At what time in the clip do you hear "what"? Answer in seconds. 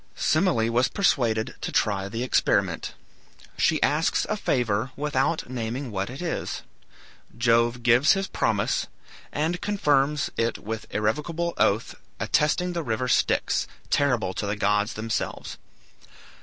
5.91-6.09